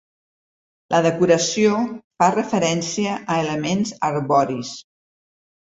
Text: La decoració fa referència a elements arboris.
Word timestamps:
La 0.93 1.01
decoració 1.05 1.75
fa 2.23 2.31
referència 2.37 3.13
a 3.35 3.39
elements 3.45 3.93
arboris. 4.11 4.77